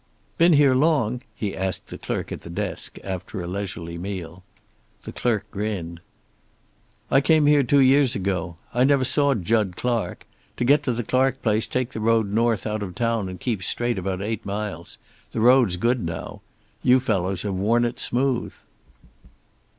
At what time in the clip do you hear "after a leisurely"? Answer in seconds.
3.03-3.99